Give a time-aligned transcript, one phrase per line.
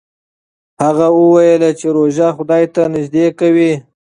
[0.83, 3.73] هغه وویل چې روژه خدای ته نژدې کوي.